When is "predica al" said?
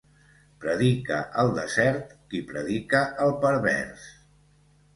0.61-1.53, 2.49-3.37